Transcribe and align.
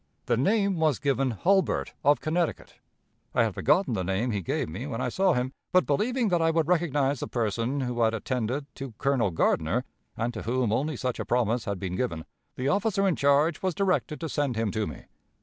The 0.25 0.35
name 0.35 0.77
was 0.79 0.97
given 0.97 1.29
Hulburt, 1.29 1.93
of 2.03 2.19
Connecticut. 2.21 2.73
I 3.35 3.43
had 3.43 3.53
forgotten 3.53 3.93
the 3.93 4.03
name 4.03 4.31
he 4.31 4.41
gave 4.41 4.67
when 4.67 4.99
I 4.99 5.09
saw 5.09 5.33
him; 5.33 5.51
but, 5.71 5.85
believing 5.85 6.29
that 6.29 6.41
I 6.41 6.49
would 6.49 6.67
recognize 6.67 7.19
the 7.19 7.27
person 7.27 7.81
who 7.81 8.01
had 8.01 8.15
attended 8.15 8.65
to 8.77 8.95
Colonel 8.97 9.29
Gardner, 9.29 9.85
and 10.17 10.33
to 10.33 10.41
whom 10.41 10.73
only 10.73 10.95
such 10.97 11.19
a 11.19 11.23
promise 11.25 11.65
had 11.65 11.77
been 11.79 11.95
given, 11.95 12.25
the 12.55 12.67
officer 12.67 13.07
in 13.07 13.15
charge 13.15 13.61
was 13.61 13.75
directed 13.75 14.19
to 14.21 14.27
send 14.27 14.55
him 14.55 14.71
to 14.71 14.87
me. 14.87 15.05